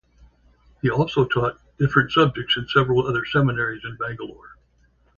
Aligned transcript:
He 0.81 0.89
also 0.89 1.25
taught 1.25 1.59
different 1.77 2.11
subjects 2.11 2.57
in 2.57 2.67
several 2.69 3.05
other 3.05 3.23
seminaries 3.23 3.83
in 3.85 3.97
Bangalore. 3.97 4.57